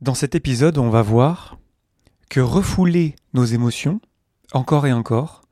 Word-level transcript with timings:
Dans 0.00 0.14
cet 0.14 0.36
épisode, 0.36 0.78
on 0.78 0.90
va 0.90 1.02
voir 1.02 1.58
que 2.30 2.38
refouler 2.38 3.16
nos 3.34 3.44
émotions, 3.44 4.00
encore 4.52 4.86
et 4.86 4.92
encore, 4.92 5.42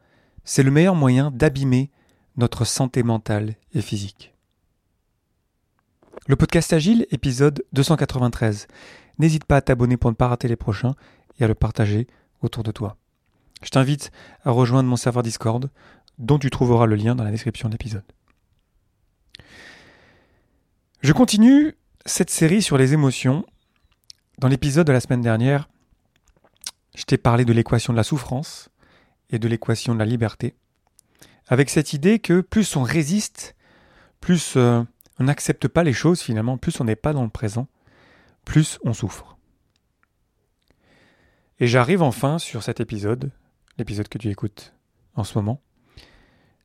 c'est 0.45 0.63
le 0.63 0.71
meilleur 0.71 0.95
moyen 0.95 1.33
d'abîmer 1.33 1.91
notre 2.37 2.65
santé 2.65 3.03
mentale 3.03 3.57
et 3.75 3.81
physique. 3.83 4.37
Le 6.29 6.37
podcast 6.37 6.73
Agile, 6.73 7.09
épisode 7.11 7.65
293. 7.73 8.69
N'hésite 9.19 9.45
pas 9.45 9.57
à 9.57 9.63
t'abonner 9.63 9.97
pour 9.97 10.11
ne 10.11 10.17
pas 10.17 10.29
rater 10.29 10.47
les 10.47 10.55
prochains 10.55 10.95
et 11.41 11.45
à 11.45 11.49
le 11.49 11.57
partager 11.57 12.07
autour 12.41 12.63
de 12.63 12.71
toi. 12.71 12.97
Je 13.65 13.71
t'invite 13.71 14.13
à 14.45 14.53
rejoindre 14.53 14.89
mon 14.89 14.95
serveur 14.95 15.25
Discord, 15.25 15.69
dont 16.19 16.39
tu 16.39 16.51
trouveras 16.51 16.87
le 16.87 16.95
lien 16.95 17.17
dans 17.17 17.25
la 17.25 17.33
description 17.33 17.69
de 17.69 17.75
l'épisode. 17.75 18.05
Je 21.03 21.13
continue 21.13 21.75
cette 22.05 22.31
série 22.31 22.63
sur 22.63 22.79
les 22.79 22.93
émotions 22.93 23.45
dans 24.39 24.49
l'épisode 24.49 24.87
de 24.87 24.93
la 24.93 25.01
semaine 25.01 25.23
dernière, 25.23 25.69
je 26.95 27.05
t'ai 27.05 27.17
parlé 27.17 27.45
de 27.45 27.53
l'équation 27.53 27.93
de 27.93 27.97
la 27.97 28.05
souffrance 28.05 28.69
et 29.31 29.39
de 29.39 29.49
l'équation 29.49 29.95
de 29.95 29.99
la 29.99 30.05
liberté, 30.05 30.55
avec 31.49 31.71
cette 31.71 31.93
idée 31.93 32.19
que 32.19 32.41
plus 32.41 32.77
on 32.77 32.83
résiste, 32.83 33.55
plus 34.21 34.55
euh, 34.57 34.83
on 35.19 35.25
n'accepte 35.25 35.69
pas 35.69 35.85
les 35.85 35.93
choses 35.93 36.21
finalement, 36.21 36.59
plus 36.59 36.81
on 36.81 36.85
n'est 36.85 36.97
pas 36.97 37.13
dans 37.13 37.23
le 37.23 37.31
présent, 37.31 37.69
plus 38.45 38.79
on 38.85 38.93
souffre. 38.93 39.37
Et 41.59 41.67
j'arrive 41.67 42.03
enfin 42.03 42.39
sur 42.39 42.63
cet 42.63 42.81
épisode, 42.81 43.31
l'épisode 43.79 44.09
que 44.09 44.19
tu 44.19 44.29
écoutes 44.29 44.75
en 45.15 45.25
ce 45.25 45.39
moment, 45.39 45.63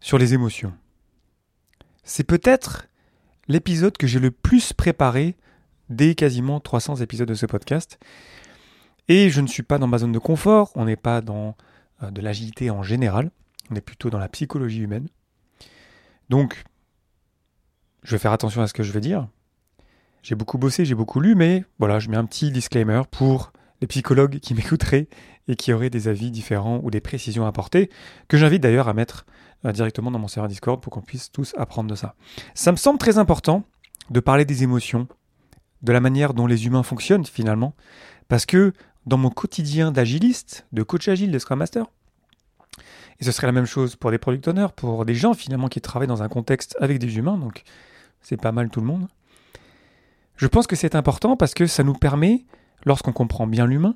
sur 0.01 0.17
les 0.17 0.33
émotions. 0.33 0.73
C'est 2.03 2.25
peut-être 2.25 2.87
l'épisode 3.47 3.95
que 3.97 4.07
j'ai 4.07 4.19
le 4.19 4.31
plus 4.31 4.73
préparé 4.73 5.37
des 5.91 6.15
quasiment 6.15 6.59
300 6.59 6.97
épisodes 6.97 7.27
de 7.27 7.33
ce 7.33 7.45
podcast. 7.45 7.99
Et 9.07 9.29
je 9.29 9.41
ne 9.41 9.47
suis 9.47 9.63
pas 9.63 9.77
dans 9.77 9.87
ma 9.87 9.97
zone 9.97 10.11
de 10.11 10.19
confort, 10.19 10.71
on 10.75 10.85
n'est 10.85 10.95
pas 10.95 11.21
dans 11.21 11.55
euh, 12.03 12.11
de 12.11 12.21
l'agilité 12.21 12.69
en 12.69 12.83
général, 12.83 13.31
on 13.69 13.75
est 13.75 13.81
plutôt 13.81 14.09
dans 14.09 14.19
la 14.19 14.29
psychologie 14.29 14.79
humaine. 14.79 15.07
Donc, 16.29 16.63
je 18.03 18.11
vais 18.11 18.19
faire 18.19 18.31
attention 18.31 18.61
à 18.61 18.67
ce 18.67 18.73
que 18.73 18.83
je 18.83 18.91
vais 18.91 19.01
dire. 19.01 19.27
J'ai 20.23 20.35
beaucoup 20.35 20.57
bossé, 20.57 20.85
j'ai 20.85 20.95
beaucoup 20.95 21.19
lu, 21.19 21.35
mais 21.35 21.65
voilà, 21.79 21.99
je 21.99 22.09
mets 22.09 22.17
un 22.17 22.25
petit 22.25 22.51
disclaimer 22.51 23.01
pour 23.11 23.51
les 23.81 23.87
psychologues 23.87 24.39
qui 24.39 24.53
m'écouteraient 24.55 25.07
et 25.47 25.55
qui 25.55 25.73
auraient 25.73 25.89
des 25.89 26.07
avis 26.07 26.31
différents 26.31 26.79
ou 26.83 26.91
des 26.91 27.01
précisions 27.01 27.45
à 27.45 27.49
apporter, 27.49 27.89
que 28.27 28.37
j'invite 28.37 28.61
d'ailleurs 28.61 28.87
à 28.87 28.93
mettre 28.93 29.25
euh, 29.65 29.71
directement 29.71 30.11
dans 30.11 30.19
mon 30.19 30.27
serveur 30.27 30.47
Discord 30.47 30.81
pour 30.81 30.93
qu'on 30.93 31.01
puisse 31.01 31.31
tous 31.31 31.53
apprendre 31.57 31.89
de 31.89 31.95
ça. 31.95 32.15
Ça 32.53 32.71
me 32.71 32.77
semble 32.77 32.99
très 32.99 33.17
important 33.17 33.63
de 34.09 34.19
parler 34.19 34.45
des 34.45 34.63
émotions 34.63 35.07
de 35.81 35.91
la 35.91 35.99
manière 35.99 36.33
dont 36.33 36.47
les 36.47 36.65
humains 36.65 36.83
fonctionnent 36.83 37.25
finalement. 37.25 37.73
Parce 38.27 38.45
que 38.45 38.73
dans 39.05 39.17
mon 39.17 39.29
quotidien 39.29 39.91
d'agiliste, 39.91 40.65
de 40.71 40.83
coach 40.83 41.07
agile, 41.07 41.31
de 41.31 41.39
Scrum 41.39 41.59
Master, 41.59 41.85
et 43.19 43.23
ce 43.23 43.31
serait 43.31 43.47
la 43.47 43.53
même 43.53 43.65
chose 43.65 43.95
pour 43.95 44.11
des 44.11 44.17
product 44.17 44.47
owners, 44.47 44.67
pour 44.75 45.05
des 45.05 45.15
gens 45.15 45.33
finalement 45.33 45.67
qui 45.67 45.81
travaillent 45.81 46.07
dans 46.07 46.23
un 46.23 46.29
contexte 46.29 46.75
avec 46.79 46.99
des 46.99 47.17
humains, 47.17 47.37
donc 47.37 47.63
c'est 48.21 48.37
pas 48.39 48.51
mal 48.51 48.69
tout 48.69 48.79
le 48.79 48.87
monde. 48.87 49.07
Je 50.37 50.47
pense 50.47 50.65
que 50.65 50.75
c'est 50.75 50.95
important 50.95 51.37
parce 51.37 51.53
que 51.53 51.67
ça 51.67 51.83
nous 51.83 51.93
permet, 51.93 52.45
lorsqu'on 52.85 53.13
comprend 53.13 53.45
bien 53.45 53.67
l'humain, 53.67 53.95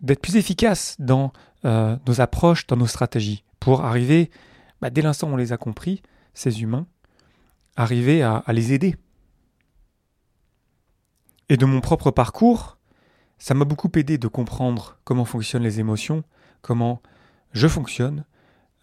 d'être 0.00 0.20
plus 0.20 0.36
efficace 0.36 0.96
dans 0.98 1.32
euh, 1.64 1.96
nos 2.06 2.20
approches, 2.20 2.66
dans 2.66 2.76
nos 2.76 2.86
stratégies, 2.86 3.44
pour 3.58 3.84
arriver, 3.84 4.30
bah, 4.80 4.90
dès 4.90 5.02
l'instant 5.02 5.28
où 5.28 5.32
on 5.32 5.36
les 5.36 5.52
a 5.52 5.56
compris, 5.56 6.02
ces 6.34 6.62
humains, 6.62 6.86
arriver 7.76 8.22
à 8.22 8.44
les 8.48 8.72
aider 8.72 8.96
et 11.52 11.58
de 11.58 11.66
mon 11.66 11.82
propre 11.82 12.10
parcours, 12.10 12.78
ça 13.36 13.52
m'a 13.52 13.66
beaucoup 13.66 13.90
aidé 13.96 14.16
de 14.16 14.26
comprendre 14.26 14.96
comment 15.04 15.26
fonctionnent 15.26 15.62
les 15.62 15.80
émotions, 15.80 16.24
comment 16.62 17.02
je 17.52 17.68
fonctionne, 17.68 18.24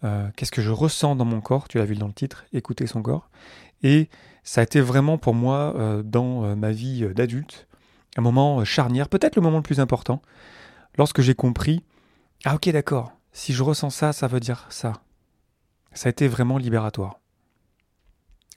euh, 0.04 0.28
qu'est-ce 0.36 0.52
que 0.52 0.62
je 0.62 0.70
ressens 0.70 1.16
dans 1.16 1.24
mon 1.24 1.40
corps, 1.40 1.66
tu 1.66 1.78
l'as 1.78 1.84
vu 1.84 1.96
dans 1.96 2.06
le 2.06 2.12
titre, 2.12 2.44
écouter 2.52 2.86
son 2.86 3.02
corps. 3.02 3.28
Et 3.82 4.08
ça 4.44 4.60
a 4.60 4.62
été 4.62 4.80
vraiment 4.80 5.18
pour 5.18 5.34
moi, 5.34 5.74
euh, 5.78 6.04
dans 6.04 6.44
euh, 6.44 6.54
ma 6.54 6.70
vie 6.70 7.12
d'adulte, 7.12 7.66
un 8.16 8.22
moment 8.22 8.64
charnière, 8.64 9.08
peut-être 9.08 9.34
le 9.34 9.42
moment 9.42 9.56
le 9.56 9.64
plus 9.64 9.80
important, 9.80 10.22
lorsque 10.96 11.22
j'ai 11.22 11.34
compris, 11.34 11.82
ah 12.44 12.54
ok 12.54 12.68
d'accord, 12.68 13.10
si 13.32 13.52
je 13.52 13.64
ressens 13.64 13.90
ça, 13.90 14.12
ça 14.12 14.28
veut 14.28 14.38
dire 14.38 14.66
ça. 14.70 14.92
Ça 15.92 16.08
a 16.08 16.10
été 16.10 16.28
vraiment 16.28 16.56
libératoire. 16.56 17.18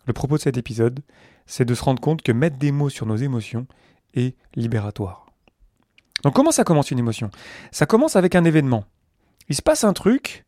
Le 0.06 0.14
propos 0.14 0.38
de 0.38 0.44
cet 0.44 0.58
épisode, 0.58 1.00
c'est 1.48 1.66
de 1.66 1.74
se 1.74 1.84
rendre 1.84 2.00
compte 2.00 2.22
que 2.22 2.32
mettre 2.32 2.58
des 2.58 2.72
mots 2.72 2.90
sur 2.90 3.08
nos 3.08 3.16
émotions, 3.16 3.66
libératoire. 4.56 5.25
Donc 6.24 6.34
comment 6.34 6.51
ça 6.51 6.63
commence 6.63 6.91
une 6.91 7.00
émotion? 7.00 7.29
Ça 7.72 7.85
commence 7.85 8.16
avec 8.16 8.35
un 8.35 8.46
événement. 8.46 8.85
Il 9.50 9.56
se 9.56 9.62
passe 9.62 9.84
un 9.84 9.94
truc, 9.94 10.46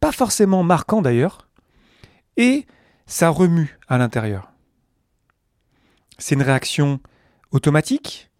pas 0.00 0.12
forcément 0.12 0.62
marquant 0.62 1.02
d'ailleurs, 1.02 1.48
et 2.36 2.66
ça 3.06 3.28
remue 3.28 3.78
à 3.88 3.98
l'intérieur. 3.98 4.50
C'est 6.18 6.34
une 6.34 6.42
réaction 6.42 7.00
automatique, 7.50 8.30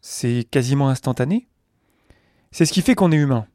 c'est 0.00 0.46
quasiment 0.50 0.88
instantané. 0.88 1.48
C'est 2.50 2.66
ce 2.66 2.72
qui 2.72 2.82
fait 2.82 2.94
qu'on 2.94 3.12
est 3.12 3.16
humain. 3.16 3.46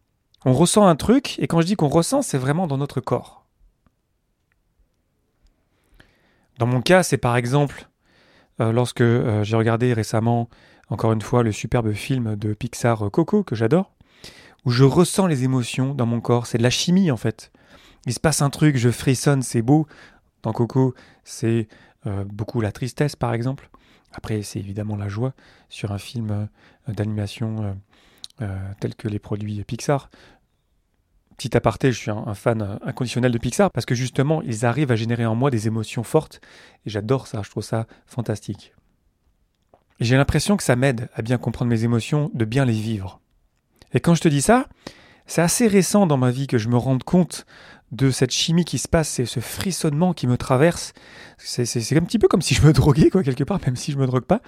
On 0.44 0.54
ressent 0.54 0.88
un 0.88 0.96
truc, 0.96 1.38
et 1.40 1.48
quand 1.48 1.62
je 1.62 1.68
dis 1.68 1.76
qu'on 1.76 1.88
ressent, 1.88 2.22
c'est 2.24 2.38
vraiment 2.38 2.66
dans 2.66 2.78
notre 2.78 3.00
corps. 3.00 3.46
Dans 6.58 6.68
mon 6.68 6.82
cas, 6.82 7.04
c'est 7.04 7.18
par 7.18 7.36
exemple 7.38 7.90
lorsque 8.72 9.02
euh, 9.02 9.44
j'ai 9.44 9.56
regardé 9.56 9.94
récemment, 9.94 10.50
encore 10.90 11.14
une 11.14 11.22
fois, 11.22 11.44
le 11.44 11.52
superbe 11.52 11.94
film 11.94 12.36
de 12.36 12.54
Pixar 12.54 13.06
euh, 13.06 13.10
Coco, 13.10 13.44
que 13.44 13.56
j'adore, 13.56 13.92
où 14.66 14.72
je 14.72 14.84
ressens 14.84 15.28
les 15.28 15.44
émotions 15.44 15.94
dans 15.94 16.06
mon 16.06 16.22
corps. 16.22 16.46
C'est 16.46 16.58
de 16.58 16.64
la 16.64 16.70
chimie, 16.70 17.12
en 17.12 17.18
fait. 17.18 17.52
Il 18.06 18.14
se 18.14 18.20
passe 18.20 18.42
un 18.42 18.50
truc, 18.50 18.78
je 18.78 18.90
frissonne, 18.90 19.42
c'est 19.42 19.62
beau. 19.62 19.88
Dans 20.44 20.54
Coco, 20.54 20.96
c'est 21.24 21.68
beaucoup 22.26 22.62
la 22.62 22.72
tristesse, 22.72 23.16
par 23.16 23.32
exemple. 23.32 23.70
Après, 24.12 24.42
c'est 24.42 24.58
évidemment 24.58 24.96
la 24.96 25.08
joie 25.08 25.34
sur 25.70 25.92
un 25.92 26.00
film 26.00 26.48
d'animation 26.88 27.78
tel 28.80 28.96
que 28.96 29.08
les 29.08 29.20
produits 29.20 29.64
Pixar. 29.64 30.10
Petit 31.42 31.58
aparté, 31.58 31.92
je 31.92 31.98
suis 31.98 32.12
un, 32.12 32.36
fan 32.36 32.78
inconditionnel 32.86 33.32
de 33.32 33.38
Pixar 33.40 33.72
parce 33.72 33.88
que 33.88 33.96
justement, 33.96 34.44
ils 34.44 34.64
arrivent 34.64 34.92
à 34.92 34.96
générer 34.96 35.26
en 35.26 35.34
moi 35.34 35.50
des 35.50 35.66
émotions 35.66 36.04
fortes 36.04 36.40
et 36.86 36.92
j'adore 36.92 37.26
ça, 37.26 37.42
je 37.44 37.50
trouve 37.50 37.64
ça 37.64 37.88
fantastique. 38.06 38.76
Et 40.00 40.06
j'ai 40.06 40.18
l'impression 40.18 40.56
que 40.56 40.62
ça 40.62 40.76
m'aide 40.76 41.10
à 41.16 41.24
bien 41.24 41.40
comprendre 41.40 41.72
mes 41.72 41.84
émotions, 41.84 42.30
de 42.36 42.46
bien 42.46 42.64
les 42.64 42.74
vivre. 42.74 43.22
Et 43.96 44.00
quand 44.00 44.14
je 44.14 44.22
te 44.22 44.28
dis 44.28 44.44
ça, 44.44 44.68
c'est 45.26 45.42
assez 45.42 45.66
récent 45.68 46.06
dans 46.06 46.16
ma 46.16 46.30
vie 46.30 46.46
que 46.46 46.60
je 46.60 46.70
me 46.70 46.78
rende 46.78 47.02
compte 47.02 47.48
de 47.92 48.12
cette 48.12 48.32
chimie 48.32 48.64
qui 48.64 48.78
se 48.78 48.88
passe, 48.88 49.10
c'est 49.10 49.26
ce 49.26 49.40
frissonnement 49.40 50.14
qui 50.14 50.28
me 50.28 50.38
traverse. 50.38 50.94
C'est 51.40 51.98
un 51.98 52.04
petit 52.04 52.20
peu 52.20 52.28
comme 52.28 52.44
si 52.44 52.54
je 52.54 52.62
me 52.62 52.72
droguais, 52.72 53.10
quoi, 53.10 53.24
quelque 53.24 53.46
part, 53.46 53.60
même 53.66 53.76
si 53.76 53.92
je 53.92 53.98
me 53.98 54.06
drogue 54.06 54.26
pas 54.26 54.42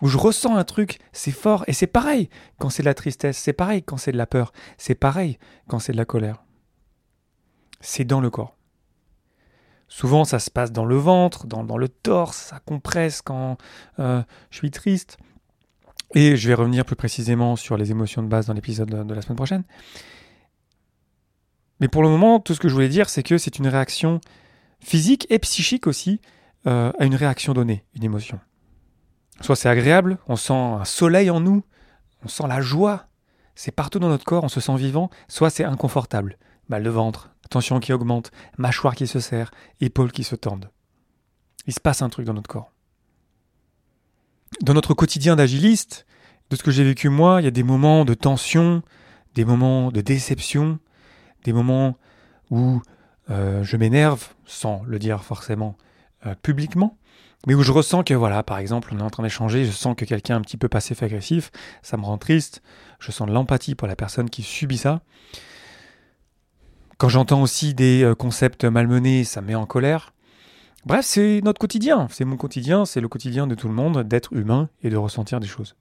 où 0.00 0.08
je 0.08 0.16
ressens 0.16 0.56
un 0.56 0.64
truc, 0.64 0.98
c'est 1.12 1.32
fort, 1.32 1.64
et 1.66 1.72
c'est 1.72 1.86
pareil 1.86 2.28
quand 2.58 2.70
c'est 2.70 2.82
de 2.82 2.88
la 2.88 2.94
tristesse, 2.94 3.38
c'est 3.38 3.52
pareil 3.52 3.82
quand 3.82 3.96
c'est 3.96 4.12
de 4.12 4.16
la 4.16 4.26
peur, 4.26 4.52
c'est 4.76 4.94
pareil 4.94 5.38
quand 5.68 5.78
c'est 5.78 5.92
de 5.92 5.96
la 5.96 6.04
colère. 6.04 6.44
C'est 7.80 8.04
dans 8.04 8.20
le 8.20 8.30
corps. 8.30 8.56
Souvent, 9.88 10.24
ça 10.24 10.38
se 10.38 10.50
passe 10.50 10.70
dans 10.70 10.84
le 10.84 10.96
ventre, 10.96 11.46
dans, 11.46 11.78
le 11.78 11.88
torse, 11.88 12.36
ça 12.36 12.60
compresse 12.60 13.22
quand 13.22 13.56
euh, 13.98 14.22
je 14.50 14.58
suis 14.58 14.70
triste. 14.70 15.16
Et 16.14 16.36
je 16.36 16.48
vais 16.48 16.54
revenir 16.54 16.84
plus 16.84 16.96
précisément 16.96 17.56
sur 17.56 17.76
les 17.76 17.90
émotions 17.90 18.22
de 18.22 18.28
base 18.28 18.46
dans 18.46 18.54
l'épisode 18.54 19.06
de, 19.06 19.14
la 19.14 19.22
semaine 19.22 19.36
prochaine. 19.36 19.64
Mais 21.80 21.88
pour 21.88 22.02
le 22.02 22.08
moment, 22.08 22.40
tout 22.40 22.54
ce 22.54 22.60
que 22.60 22.68
je 22.68 22.74
voulais 22.74 22.88
dire, 22.88 23.08
c'est 23.08 23.22
que 23.22 23.38
c'est 23.38 23.58
une 23.58 23.68
réaction 23.68 24.20
physique 24.80 25.26
et 25.30 25.38
psychique 25.38 25.86
aussi 25.86 26.20
euh, 26.66 26.92
à 26.98 27.04
une 27.04 27.14
réaction 27.14 27.52
donnée, 27.52 27.84
une 27.94 28.04
émotion. 28.04 28.40
Soit 29.40 29.56
c'est 29.56 29.68
agréable, 29.68 30.18
on 30.26 30.36
sent 30.36 30.52
un 30.52 30.84
soleil 30.84 31.30
en 31.30 31.40
nous, 31.40 31.62
on 32.24 32.28
sent 32.28 32.46
la 32.48 32.60
joie, 32.60 33.06
c'est 33.54 33.70
partout 33.72 33.98
dans 33.98 34.08
notre 34.08 34.24
corps, 34.24 34.44
on 34.44 34.48
se 34.48 34.60
sent 34.60 34.76
vivant, 34.76 35.10
soit 35.28 35.50
c'est 35.50 35.64
inconfortable, 35.64 36.38
mal 36.68 36.82
de 36.82 36.90
ventre, 36.90 37.30
tension 37.50 37.80
qui 37.80 37.92
augmente, 37.92 38.30
mâchoire 38.56 38.94
qui 38.94 39.06
se 39.06 39.20
serre, 39.20 39.50
épaules 39.80 40.12
qui 40.12 40.24
se 40.24 40.36
tendent. 40.36 40.70
Il 41.66 41.72
se 41.72 41.80
passe 41.80 42.02
un 42.02 42.08
truc 42.08 42.26
dans 42.26 42.34
notre 42.34 42.48
corps. 42.48 42.72
Dans 44.62 44.74
notre 44.74 44.94
quotidien 44.94 45.36
d'agiliste, 45.36 46.06
de 46.50 46.56
ce 46.56 46.62
que 46.62 46.70
j'ai 46.70 46.84
vécu 46.84 47.08
moi, 47.08 47.40
il 47.40 47.44
y 47.44 47.48
a 47.48 47.52
des 47.52 47.62
moments 47.62 48.04
de 48.04 48.14
tension, 48.14 48.82
des 49.34 49.44
moments 49.44 49.92
de 49.92 50.00
déception, 50.00 50.78
des 51.44 51.52
moments 51.52 51.96
où 52.50 52.80
euh, 53.30 53.62
je 53.62 53.76
m'énerve, 53.76 54.28
sans 54.46 54.82
le 54.84 54.98
dire 54.98 55.22
forcément 55.22 55.76
euh, 56.26 56.34
publiquement, 56.42 56.98
mais 57.46 57.54
où 57.54 57.62
je 57.62 57.72
ressens 57.72 58.02
que, 58.02 58.14
voilà, 58.14 58.42
par 58.42 58.58
exemple, 58.58 58.90
on 58.92 58.98
est 58.98 59.02
en 59.02 59.10
train 59.10 59.22
d'échanger, 59.22 59.64
je 59.64 59.70
sens 59.70 59.94
que 59.96 60.04
quelqu'un 60.04 60.34
est 60.34 60.38
un 60.38 60.42
petit 60.42 60.56
peu 60.56 60.68
passif-agressif, 60.68 61.50
ça 61.82 61.96
me 61.96 62.04
rend 62.04 62.18
triste, 62.18 62.62
je 62.98 63.12
sens 63.12 63.28
de 63.28 63.32
l'empathie 63.32 63.74
pour 63.74 63.86
la 63.86 63.96
personne 63.96 64.28
qui 64.28 64.42
subit 64.42 64.78
ça. 64.78 65.00
Quand 66.96 67.08
j'entends 67.08 67.42
aussi 67.42 67.74
des 67.74 68.02
euh, 68.02 68.14
concepts 68.14 68.64
malmenés, 68.64 69.22
ça 69.22 69.40
me 69.40 69.48
met 69.48 69.54
en 69.54 69.66
colère. 69.66 70.12
Bref, 70.84 71.04
c'est 71.04 71.40
notre 71.44 71.60
quotidien, 71.60 72.08
c'est 72.10 72.24
mon 72.24 72.36
quotidien, 72.36 72.84
c'est 72.84 73.00
le 73.00 73.08
quotidien 73.08 73.46
de 73.46 73.54
tout 73.54 73.68
le 73.68 73.74
monde 73.74 74.02
d'être 74.02 74.32
humain 74.32 74.68
et 74.82 74.90
de 74.90 74.96
ressentir 74.96 75.38
des 75.38 75.46
choses. 75.46 75.76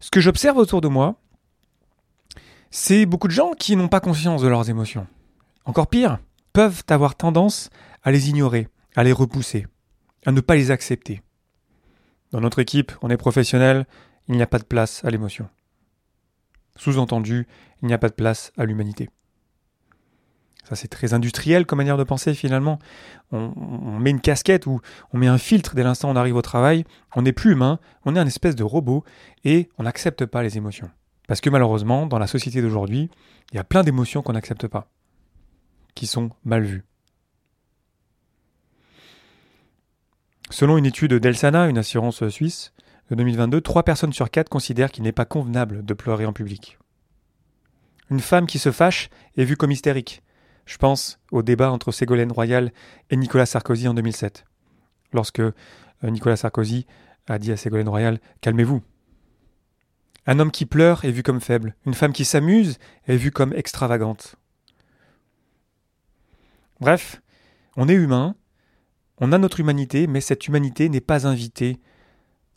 ce 0.00 0.10
que 0.10 0.20
j'observe 0.20 0.56
autour 0.56 0.80
de 0.80 0.88
moi, 0.88 1.16
c'est 2.70 3.04
beaucoup 3.04 3.28
de 3.28 3.32
gens 3.32 3.52
qui 3.52 3.76
n'ont 3.76 3.88
pas 3.88 4.00
conscience 4.00 4.40
de 4.40 4.48
leurs 4.48 4.70
émotions. 4.70 5.06
Encore 5.66 5.88
pire, 5.88 6.18
peuvent 6.52 6.82
avoir 6.88 7.14
tendance 7.14 7.70
à 8.02 8.10
les 8.10 8.30
ignorer, 8.30 8.68
à 8.94 9.04
les 9.04 9.12
repousser, 9.12 9.66
à 10.26 10.32
ne 10.32 10.40
pas 10.40 10.56
les 10.56 10.70
accepter. 10.70 11.22
Dans 12.30 12.40
notre 12.40 12.58
équipe, 12.58 12.92
on 13.02 13.10
est 13.10 13.16
professionnel, 13.16 13.86
il 14.28 14.36
n'y 14.36 14.42
a 14.42 14.46
pas 14.46 14.58
de 14.58 14.64
place 14.64 15.04
à 15.04 15.10
l'émotion. 15.10 15.48
Sous-entendu, 16.76 17.46
il 17.82 17.88
n'y 17.88 17.94
a 17.94 17.98
pas 17.98 18.08
de 18.08 18.14
place 18.14 18.52
à 18.56 18.64
l'humanité. 18.64 19.10
Ça, 20.64 20.76
c'est 20.76 20.88
très 20.88 21.12
industriel 21.12 21.66
comme 21.66 21.78
manière 21.78 21.96
de 21.96 22.04
penser 22.04 22.34
finalement. 22.34 22.78
On, 23.32 23.98
met 23.98 24.10
une 24.10 24.20
casquette 24.20 24.66
ou 24.66 24.80
on 25.12 25.18
met 25.18 25.26
un 25.26 25.38
filtre 25.38 25.74
dès 25.74 25.82
l'instant 25.82 26.08
où 26.08 26.12
on 26.12 26.16
arrive 26.16 26.36
au 26.36 26.42
travail. 26.42 26.84
On 27.16 27.22
n'est 27.22 27.32
plus 27.32 27.52
humain, 27.52 27.80
on 28.04 28.14
est 28.14 28.20
un 28.20 28.26
espèce 28.26 28.54
de 28.54 28.62
robot 28.62 29.04
et 29.44 29.68
on 29.78 29.82
n'accepte 29.82 30.24
pas 30.24 30.42
les 30.42 30.56
émotions. 30.56 30.88
Parce 31.26 31.40
que 31.40 31.50
malheureusement, 31.50 32.06
dans 32.06 32.18
la 32.18 32.26
société 32.26 32.62
d'aujourd'hui, 32.62 33.10
il 33.52 33.56
y 33.56 33.58
a 33.58 33.64
plein 33.64 33.82
d'émotions 33.82 34.22
qu'on 34.22 34.32
n'accepte 34.32 34.68
pas, 34.68 34.88
qui 35.94 36.06
sont 36.06 36.30
mal 36.44 36.62
vues. 36.62 36.84
Selon 40.52 40.76
une 40.76 40.84
étude 40.84 41.14
d'Elsana, 41.14 41.66
une 41.66 41.78
assurance 41.78 42.28
suisse, 42.28 42.74
de 43.08 43.14
2022, 43.14 43.62
3 43.62 43.84
personnes 43.84 44.12
sur 44.12 44.30
4 44.30 44.50
considèrent 44.50 44.92
qu'il 44.92 45.02
n'est 45.02 45.10
pas 45.10 45.24
convenable 45.24 45.82
de 45.82 45.94
pleurer 45.94 46.26
en 46.26 46.34
public. 46.34 46.78
Une 48.10 48.20
femme 48.20 48.46
qui 48.46 48.58
se 48.58 48.70
fâche 48.70 49.08
est 49.38 49.44
vue 49.44 49.56
comme 49.56 49.70
hystérique. 49.70 50.22
Je 50.66 50.76
pense 50.76 51.18
au 51.30 51.42
débat 51.42 51.72
entre 51.72 51.90
Ségolène 51.90 52.30
Royal 52.30 52.70
et 53.08 53.16
Nicolas 53.16 53.46
Sarkozy 53.46 53.88
en 53.88 53.94
2007, 53.94 54.44
lorsque 55.14 55.40
euh, 55.40 55.52
Nicolas 56.02 56.36
Sarkozy 56.36 56.86
a 57.28 57.38
dit 57.38 57.50
à 57.50 57.56
Ségolène 57.56 57.88
Royal 57.88 58.20
Calmez-vous. 58.42 58.82
Un 60.26 60.38
homme 60.38 60.50
qui 60.50 60.66
pleure 60.66 61.06
est 61.06 61.12
vu 61.12 61.22
comme 61.22 61.40
faible, 61.40 61.76
une 61.86 61.94
femme 61.94 62.12
qui 62.12 62.26
s'amuse 62.26 62.78
est 63.08 63.16
vue 63.16 63.30
comme 63.30 63.54
extravagante. 63.54 64.36
Bref, 66.78 67.22
on 67.74 67.88
est 67.88 67.94
humain, 67.94 68.36
on 69.18 69.32
a 69.32 69.38
notre 69.38 69.60
humanité, 69.60 70.06
mais 70.06 70.20
cette 70.20 70.46
humanité 70.48 70.88
n'est 70.88 71.00
pas 71.00 71.26
invitée 71.26 71.80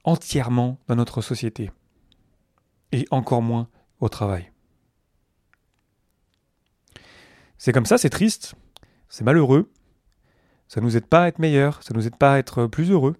entièrement 0.04 0.80
dans 0.88 0.96
notre 0.96 1.22
société, 1.22 1.72
et 2.92 3.06
encore 3.12 3.42
moins 3.42 3.68
au 4.00 4.10
travail. 4.10 4.52
C'est 7.58 7.72
comme 7.72 7.86
ça, 7.86 7.98
c'est 7.98 8.10
triste, 8.10 8.56
c'est 9.10 9.24
malheureux, 9.24 9.72
ça 10.68 10.82
ne 10.82 10.86
nous 10.86 10.98
aide 10.98 11.08
pas 11.08 11.24
à 11.24 11.28
être 11.28 11.40
meilleur, 11.40 11.82
ça 11.84 11.94
ne 11.94 12.00
nous 12.00 12.08
aide 12.08 12.18
pas 12.18 12.34
à 12.34 12.38
être 12.38 12.68
plus 12.68 12.92
heureux, 12.92 13.16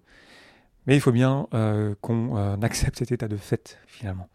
mais 0.86 0.96
il 0.96 1.00
faut 1.00 1.12
bien 1.12 1.48
euh, 1.54 1.94
qu'on 2.00 2.36
euh, 2.36 2.56
accepte 2.62 2.98
cet 2.98 3.12
état 3.12 3.28
de 3.28 3.36
fait 3.36 3.78
finalement. 3.86 4.28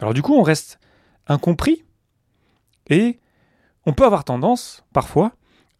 Alors 0.00 0.14
du 0.14 0.22
coup, 0.22 0.34
on 0.34 0.42
reste 0.42 0.78
incompris 1.26 1.84
et 2.88 3.20
on 3.84 3.92
peut 3.92 4.04
avoir 4.04 4.24
tendance, 4.24 4.84
parfois, 4.92 5.32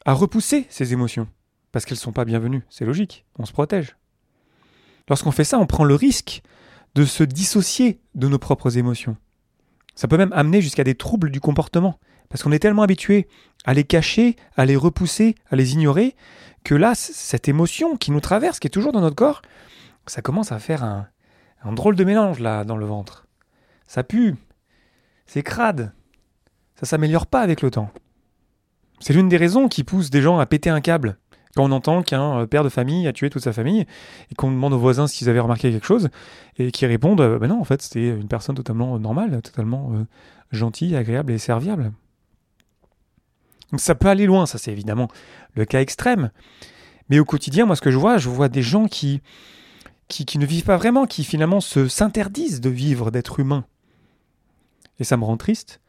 à 0.05 0.13
repousser 0.13 0.67
ces 0.69 0.93
émotions, 0.93 1.29
parce 1.77 1.85
qu'elles 1.85 1.97
ne 1.97 2.01
sont 2.01 2.13
pas 2.13 2.25
bienvenues, 2.25 2.63
c'est 2.71 2.87
logique, 2.87 3.27
on 3.39 3.45
se 3.45 3.53
protège. 3.53 3.99
Lorsqu'on 5.11 5.31
fait 5.31 5.45
ça, 5.45 5.59
on 5.59 5.67
prend 5.67 5.85
le 5.85 5.95
risque 5.95 6.41
de 6.95 7.05
se 7.05 7.23
dissocier 7.23 8.01
de 8.15 8.29
nos 8.29 8.39
propres 8.39 8.79
émotions. 8.79 9.19
Ça 9.95 10.09
peut 10.09 10.17
même 10.17 10.33
amener 10.33 10.63
jusqu'à 10.63 10.85
des 10.85 10.95
troubles 10.95 11.31
du 11.31 11.39
comportement, 11.39 11.99
parce 12.31 12.43
qu'on 12.43 12.53
est 12.53 12.61
tellement 12.61 12.81
habitué 12.81 13.29
à 13.67 13.75
les 13.75 13.85
cacher, 13.85 14.37
à 14.57 14.65
les 14.65 14.75
repousser, 14.75 15.35
à 15.51 15.57
les 15.57 15.75
ignorer, 15.75 16.17
que 16.65 16.75
là, 16.75 16.95
cette 16.95 17.47
émotion 17.47 17.99
qui 17.99 18.11
nous 18.11 18.21
traverse, 18.21 18.59
qui 18.59 18.69
est 18.69 18.71
toujours 18.71 18.93
dans 18.93 19.03
notre 19.03 19.17
corps, 19.17 19.43
ça 20.07 20.23
commence 20.23 20.53
à 20.53 20.59
faire 20.59 20.83
un, 20.83 21.07
drôle 21.75 21.97
de 21.97 22.05
mélange 22.05 22.41
là 22.41 22.65
dans 22.65 22.79
le 22.79 22.87
ventre. 22.87 23.27
Ça 23.87 24.03
pue. 24.03 24.35
C'est 25.27 25.43
crade. 25.43 25.93
Ça 26.77 26.87
s'améliore 26.87 27.27
pas 27.27 27.43
avec 27.43 27.61
le 27.61 27.71
temps. 27.71 27.91
C'est 28.99 29.13
l'une 29.13 29.29
des 29.29 29.37
raisons 29.37 29.69
qui 29.69 29.85
pousse 29.85 30.09
des 30.09 30.23
gens 30.23 30.39
à 30.39 30.47
péter 30.47 30.71
un 30.71 30.81
câble. 30.81 31.19
Quand 31.57 31.65
on 31.65 31.73
entend 31.73 32.03
qu'un 32.03 32.41
euh, 32.41 32.47
père 32.47 32.65
de 32.65 32.69
famille 32.69 33.09
a 33.09 33.15
tué 33.15 33.31
toute 33.31 33.43
sa 33.43 33.53
famille 33.53 33.87
et 34.31 34.35
qu'on 34.35 34.51
demande 34.51 34.75
aux 34.75 34.79
voisins 34.79 35.07
s'ils 35.07 35.31
avaient 35.31 35.41
remarqué 35.41 35.73
quelque 35.73 35.87
chose 35.87 36.11
et 36.59 36.71
qu'ils 36.71 36.87
répondent 36.87 37.23
euh, 37.23 37.39
ben 37.39 37.49
non 37.49 37.59
en 37.59 37.65
fait 37.65 37.81
c'était 37.81 38.09
une 38.09 38.29
personne 38.29 38.55
totalement 38.55 38.99
normale, 38.99 39.41
totalement 39.41 39.93
euh, 39.95 40.05
gentille, 40.53 40.95
agréable 40.95 41.33
et 41.33 41.39
serviable. 41.39 41.93
Donc 43.73 43.81
ça 43.81 43.95
peut 43.95 44.09
aller 44.09 44.27
loin, 44.27 44.45
ça 44.45 44.59
c'est 44.59 44.71
évidemment 44.71 45.09
le 45.55 45.65
cas 45.65 45.81
extrême. 45.81 46.31
Mais 47.09 47.19
au 47.19 47.25
quotidien, 47.25 47.65
moi 47.65 47.75
ce 47.75 47.81
que 47.81 47.91
je 47.91 47.97
vois, 47.97 48.19
je 48.19 48.29
vois 48.29 48.51
des 48.51 48.63
gens 48.63 48.87
qui 48.87 49.23
qui, 50.09 50.39
ne 50.39 50.47
vivent 50.47 50.65
pas 50.65 50.77
vraiment, 50.77 51.07
qui 51.07 51.25
finalement 51.25 51.61
se 51.61 51.89
s'interdisent 51.89 52.61
de 52.61 52.71
vivre, 52.71 53.11
d'être 53.11 53.41
humains. 53.41 53.65
Et 55.01 55.05
ça 55.05 55.17
me 55.17 55.25
rend 55.25 55.37
triste, 55.37 55.81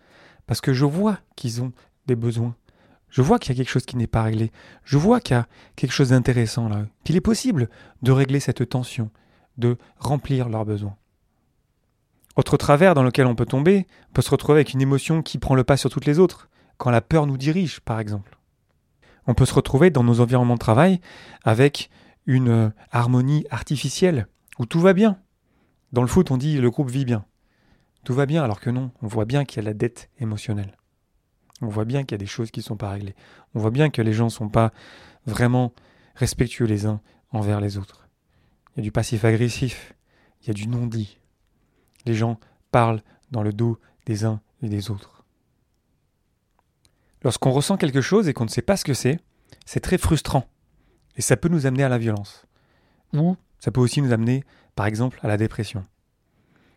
parce 0.48 0.60
que 0.60 0.74
je 0.74 0.86
vois 0.86 1.20
qu'ils 1.36 1.62
ont 1.62 1.72
des 2.08 2.16
besoins. 2.16 2.56
Je 3.18 3.24
vois 3.24 3.40
qu'il 3.40 3.52
y 3.52 3.58
a 3.58 3.58
quelque 3.58 3.72
chose 3.72 3.88
qui 3.88 3.98
n'est 3.98 4.06
pas 4.06 4.22
réglé. 4.22 4.52
Je 4.84 4.96
vois 4.96 5.20
qu'il 5.20 5.36
y 5.36 5.40
a 5.40 5.48
quelque 5.76 5.92
chose 5.92 6.10
d'intéressant 6.10 6.70
là. 6.70 6.86
Qu'il 7.04 7.16
est 7.16 7.20
possible 7.20 7.68
de 8.04 8.12
régler 8.12 8.40
cette 8.40 8.70
tension, 8.70 9.10
de 9.58 9.80
remplir 9.98 10.50
leurs 10.50 10.66
besoins. 10.66 10.96
Autre 12.36 12.58
travers 12.58 12.94
dans 12.94 13.02
lequel 13.02 13.26
on 13.26 13.34
peut 13.34 13.48
tomber, 13.48 13.88
on 14.12 14.14
peut 14.14 14.22
se 14.22 14.30
retrouver 14.30 14.60
avec 14.60 14.72
une 14.72 14.84
émotion 14.84 15.24
qui 15.24 15.40
prend 15.40 15.56
le 15.56 15.64
pas 15.64 15.78
sur 15.78 15.90
toutes 15.90 16.06
les 16.06 16.20
autres, 16.20 16.48
quand 16.78 16.92
la 16.92 17.02
peur 17.02 17.26
nous 17.26 17.38
dirige, 17.38 17.80
par 17.80 18.00
exemple. 18.00 18.38
On 19.26 19.34
peut 19.34 19.46
se 19.46 19.56
retrouver 19.56 19.90
dans 19.90 20.04
nos 20.04 20.20
environnements 20.20 20.54
de 20.54 20.60
travail 20.60 21.02
avec 21.44 21.90
une 22.28 22.72
harmonie 22.92 23.48
artificielle, 23.50 24.28
où 24.60 24.68
tout 24.68 24.80
va 24.80 24.94
bien. 24.94 25.18
Dans 25.92 26.04
le 26.04 26.08
foot, 26.08 26.30
on 26.30 26.38
dit 26.38 26.60
le 26.60 26.70
groupe 26.70 26.92
vit 26.92 27.06
bien 27.06 27.26
tout 28.04 28.14
va 28.14 28.26
bien, 28.26 28.42
alors 28.42 28.62
que 28.62 28.70
non, 28.70 28.92
on 29.02 29.08
voit 29.08 29.26
bien 29.26 29.44
qu'il 29.44 29.62
y 29.62 29.66
a 29.66 29.70
la 29.70 29.74
dette 29.74 30.10
émotionnelle. 30.22 30.78
On 31.62 31.68
voit 31.68 31.86
bien 31.86 32.04
qu'il 32.04 32.14
y 32.14 32.16
a 32.16 32.20
des 32.20 32.26
choses 32.26 32.52
qui 32.52 32.60
ne 32.60 32.66
sont 32.66 32.78
pas 32.78 32.90
réglées. 32.90 33.16
On 33.56 33.60
voit 33.60 33.72
bien 33.72 33.90
que 33.90 34.02
les 34.02 34.14
gens 34.14 34.26
ne 34.26 34.30
sont 34.30 34.50
pas 34.50 34.72
vraiment 35.26 35.74
respectueux 36.16 36.66
les 36.66 36.86
uns 36.86 37.02
envers 37.32 37.62
les 37.62 37.78
autres. 37.78 38.08
Il 38.76 38.80
y 38.80 38.82
a 38.82 38.84
du 38.84 38.92
passif 38.92 39.26
agressif, 39.26 39.94
il 40.42 40.48
y 40.48 40.52
a 40.52 40.54
du 40.54 40.68
non-dit. 40.68 41.20
Les 42.06 42.14
gens 42.14 42.40
parlent 42.72 43.02
dans 43.32 43.42
le 43.42 43.54
dos 43.54 43.80
des 44.06 44.24
uns 44.24 44.42
et 44.62 44.70
des 44.70 44.92
autres. 44.92 45.24
Lorsqu'on 47.24 47.52
ressent 47.52 47.78
quelque 47.78 48.02
chose 48.02 48.28
et 48.28 48.34
qu'on 48.34 48.46
ne 48.46 48.50
sait 48.50 48.62
pas 48.62 48.78
ce 48.78 48.86
que 48.86 48.94
c'est, 48.94 49.20
c'est 49.66 49.80
très 49.80 49.98
frustrant. 49.98 50.46
Et 51.16 51.22
ça 51.22 51.36
peut 51.36 51.50
nous 51.50 51.66
amener 51.66 51.84
à 51.84 51.90
la 51.90 51.98
violence. 51.98 52.46
Ou 53.14 53.36
ça 53.60 53.72
peut 53.72 53.82
aussi 53.82 54.02
nous 54.02 54.14
amener, 54.14 54.44
par 54.76 54.86
exemple, 54.86 55.20
à 55.24 55.28
la 55.28 55.38
dépression. 55.38 55.86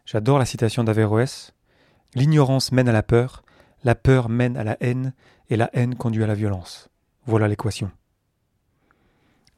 J'adore 0.07 0.39
la 0.39 0.47
citation 0.47 0.83
d'Averroès. 0.83 1.53
L'ignorance 2.15 2.73
mène 2.73 2.89
à 2.89 2.93
la 2.93 3.03
peur, 3.03 3.45
la 3.85 3.95
peur 3.95 4.29
mène 4.29 4.57
à 4.57 4.65
la 4.65 4.77
haine, 4.81 5.15
et 5.49 5.57
la 5.57 5.71
haine 5.73 5.95
conduit 5.95 6.23
à 6.23 6.27
la 6.27 6.35
violence. 6.35 6.89
Voilà 7.27 7.49
l'équation. 7.49 7.91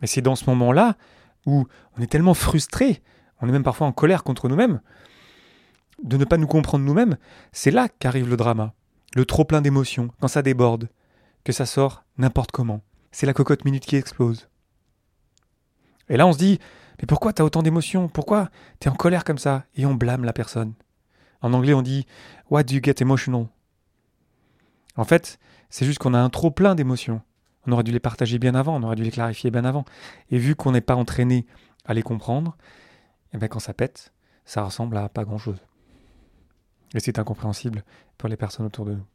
Et 0.01 0.07
c'est 0.07 0.23
dans 0.23 0.37
ce 0.37 0.49
moment-là 0.51 0.97
où 1.47 1.67
on 1.97 2.03
est 2.03 2.07
tellement 2.07 2.35
frustré, 2.35 3.03
on 3.41 3.49
est 3.49 3.53
même 3.53 3.63
parfois 3.63 3.87
en 3.87 3.93
colère 3.93 4.25
contre 4.25 4.49
nous-mêmes, 4.49 4.81
de 6.03 6.17
ne 6.17 6.25
pas 6.25 6.39
nous 6.39 6.47
comprendre 6.47 6.85
nous-mêmes, 6.85 7.17
c'est 7.53 7.71
là 7.71 7.89
qu'arrive 7.89 8.29
le 8.29 8.37
drama, 8.37 8.75
le 9.15 9.25
trop 9.25 9.45
plein 9.45 9.61
d'émotions, 9.61 10.11
quand 10.21 10.29
ça 10.29 10.43
déborde, 10.43 10.89
que 11.45 11.53
ça 11.53 11.67
sort 11.67 12.05
n'importe 12.19 12.53
comment. 12.53 12.83
C'est 13.11 13.27
la 13.27 13.35
cocotte 13.35 13.65
minute 13.65 13.85
qui 13.85 13.97
explose. 13.97 14.49
Et 16.09 16.17
là 16.17 16.27
on 16.27 16.33
se 16.33 16.39
dit, 16.39 16.59
mais 17.01 17.07
pourquoi 17.07 17.33
t'as 17.33 17.45
autant 17.45 17.63
d'émotions? 17.63 18.09
Pourquoi 18.09 18.49
t'es 18.79 18.89
en 18.89 18.95
colère 18.95 19.25
comme 19.25 19.39
ça? 19.39 19.65
Et 19.75 19.87
on 19.87 19.95
blâme 19.95 20.25
la 20.25 20.33
personne. 20.33 20.75
En 21.41 21.53
anglais, 21.53 21.75
on 21.75 21.83
dit 21.83 22.07
What 22.49 22.65
do 22.65 22.75
you 22.75 22.81
get 22.83 23.01
emotional? 23.01 23.47
En 24.97 25.05
fait, 25.05 25.39
c'est 25.71 25.87
juste 25.87 25.99
qu'on 25.99 26.15
a 26.15 26.19
un 26.19 26.31
trop 26.31 26.51
plein 26.51 26.75
d'émotions. 26.75 27.23
On 27.67 27.73
aurait 27.73 27.85
dû 27.85 27.93
les 27.93 28.01
partager 28.01 28.39
bien 28.39 28.55
avant, 28.55 28.77
on 28.77 28.83
aurait 28.83 28.97
dû 28.97 29.05
les 29.05 29.11
clarifier 29.11 29.51
bien 29.51 29.65
avant. 29.65 29.85
Et 30.31 30.39
vu 30.39 30.55
qu'on 30.55 30.73
n'est 30.73 30.81
pas 30.81 30.97
entraîné 30.97 31.47
à 31.85 31.95
les 31.95 32.03
comprendre, 32.03 32.57
eh 33.33 33.39
bien 33.39 33.49
quand 33.49 33.61
ça 33.61 33.73
pète, 33.73 34.13
ça 34.45 34.63
ressemble 34.63 34.97
à 34.97 35.09
pas 35.09 35.25
grand-chose. 35.25 35.59
Et 36.95 37.01
c'est 37.01 37.19
incompréhensible 37.19 37.85
pour 38.19 38.29
les 38.29 38.37
personnes 38.37 38.67
autour 38.67 38.85
de 38.85 38.95
nous. 38.95 39.07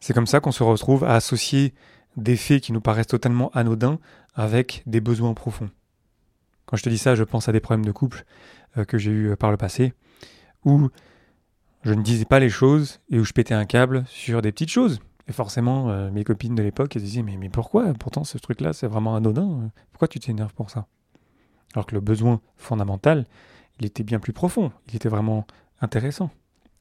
C'est 0.00 0.12
comme 0.12 0.26
ça 0.26 0.40
qu'on 0.40 0.52
se 0.52 0.62
retrouve 0.62 1.04
à 1.04 1.14
associer 1.14 1.74
des 2.16 2.36
faits 2.36 2.62
qui 2.62 2.72
nous 2.72 2.80
paraissent 2.80 3.06
totalement 3.06 3.50
anodins 3.50 3.98
avec 4.34 4.82
des 4.86 5.00
besoins 5.00 5.34
profonds. 5.34 5.70
Quand 6.66 6.76
je 6.76 6.82
te 6.82 6.88
dis 6.88 6.98
ça, 6.98 7.14
je 7.14 7.24
pense 7.24 7.48
à 7.48 7.52
des 7.52 7.60
problèmes 7.60 7.86
de 7.86 7.92
couple 7.92 8.24
euh, 8.76 8.84
que 8.84 8.98
j'ai 8.98 9.10
eu 9.10 9.30
euh, 9.30 9.36
par 9.36 9.50
le 9.50 9.56
passé, 9.56 9.94
où 10.64 10.88
je 11.82 11.92
ne 11.94 12.02
disais 12.02 12.24
pas 12.24 12.40
les 12.40 12.50
choses 12.50 13.00
et 13.10 13.18
où 13.18 13.24
je 13.24 13.32
pétais 13.32 13.54
un 13.54 13.64
câble 13.64 14.04
sur 14.06 14.42
des 14.42 14.52
petites 14.52 14.70
choses. 14.70 15.00
Et 15.28 15.32
forcément, 15.32 15.90
euh, 15.90 16.10
mes 16.10 16.24
copines 16.24 16.54
de 16.54 16.62
l'époque, 16.62 16.96
elles 16.96 17.02
disaient 17.02 17.22
mais, 17.22 17.36
mais 17.36 17.48
pourquoi? 17.48 17.92
Pourtant, 17.94 18.24
ce 18.24 18.38
truc-là, 18.38 18.72
c'est 18.72 18.86
vraiment 18.86 19.14
anodin. 19.14 19.70
Pourquoi 19.92 20.08
tu 20.08 20.18
t'énerves 20.18 20.54
pour 20.54 20.70
ça? 20.70 20.86
Alors 21.74 21.86
que 21.86 21.94
le 21.94 22.00
besoin 22.00 22.40
fondamental, 22.56 23.26
il 23.78 23.86
était 23.86 24.02
bien 24.02 24.18
plus 24.18 24.32
profond. 24.32 24.72
Il 24.88 24.96
était 24.96 25.08
vraiment 25.08 25.46
intéressant. 25.80 26.30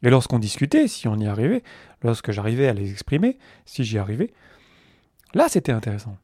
Et 0.04 0.10
lorsqu'on 0.10 0.40
discutait, 0.40 0.88
si 0.88 1.08
on 1.08 1.18
y 1.18 1.28
arrivait, 1.28 1.64
lorsque 2.04 2.32
j'arrivais 2.32 2.68
à 2.68 2.74
les 2.74 2.92
exprimer, 2.92 3.38
si 3.66 3.84
j'y 3.84 3.98
arrivais, 3.98 4.32
là, 5.34 5.48
c'était 5.50 5.72
intéressant. 5.72 6.18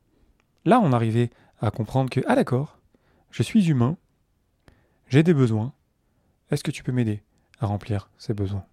Là, 0.66 0.80
on 0.80 0.94
arrivait 0.94 1.32
à 1.60 1.72
comprendre 1.72 2.10
que, 2.10 2.22
ah 2.28 2.36
d'accord, 2.36 2.78
je 3.32 3.44
suis 3.44 3.70
humain, 3.70 3.98
j'ai 5.10 5.24
des 5.24 5.34
besoins, 5.34 5.74
est-ce 6.52 6.64
que 6.64 6.72
tu 6.72 6.84
peux 6.84 6.92
m'aider? 6.92 7.22
À 7.64 7.68
remplir 7.68 8.10
ces 8.18 8.34
besoins 8.34 8.66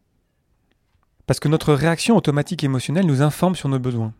Parce 1.26 1.40
que 1.40 1.48
notre 1.48 1.72
réaction 1.74 2.16
automatique 2.16 2.64
émotionnelle 2.64 3.06
nous 3.06 3.22
informe 3.22 3.54
sur 3.54 3.68
nos 3.68 3.78
besoins. 3.78 4.12